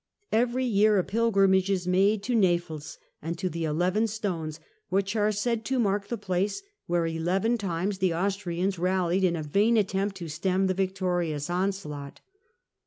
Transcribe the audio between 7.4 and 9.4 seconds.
times the Austrians rallied in